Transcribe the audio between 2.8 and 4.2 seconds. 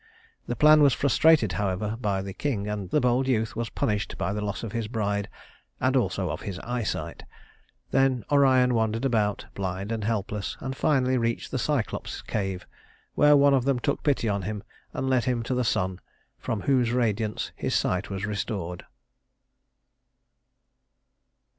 the bold youth was punished